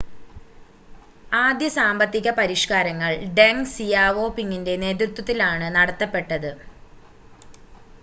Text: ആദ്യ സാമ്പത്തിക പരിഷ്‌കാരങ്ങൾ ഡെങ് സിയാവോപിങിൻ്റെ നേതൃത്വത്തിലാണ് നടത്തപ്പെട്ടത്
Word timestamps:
ആദ്യ 1.31 1.67
സാമ്പത്തിക 1.75 2.27
പരിഷ്‌കാരങ്ങൾ 2.39 3.11
ഡെങ് 3.37 3.69
സിയാവോപിങിൻ്റെ 3.73 4.75
നേതൃത്വത്തിലാണ് 4.83 5.67
നടത്തപ്പെട്ടത് 5.77 6.51